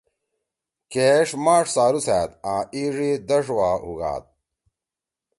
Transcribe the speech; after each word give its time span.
کیݜ 0.91 1.27
ماݜ 1.43 1.65
څارُوسأد 1.73 2.29
آں 2.51 2.61
اِیݜ 2.73 2.95
ئی 3.05 3.11
دݜ 3.27 3.45
وا 3.57 3.69
ہُوگاد۔ 3.83 4.23